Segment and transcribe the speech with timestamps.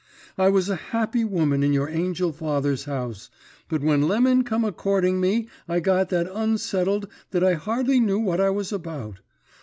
[0.35, 3.29] I was a happy woman in your angel father's house,
[3.69, 8.17] but when Lemon come a courting me I got that unsettled that I hardly knew
[8.17, 9.19] what I was about.